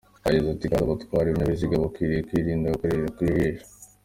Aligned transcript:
Yagize 0.03 0.39
kandi 0.43 0.49
ati 0.53 0.83
:"Abatwara 0.85 1.27
ibinyabiziga 1.27 1.83
bakwiriye 1.83 2.25
kwirinda 2.27 2.73
gukorera 2.73 3.13
ku 3.15 3.19
ijisho. 3.29 3.65